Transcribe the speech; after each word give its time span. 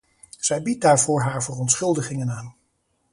Zij 0.39 0.61
biedt 0.61 0.81
daarvoor 0.81 1.21
haar 1.21 1.43
verontschuldigingen 1.43 2.29
aan. 2.29 2.55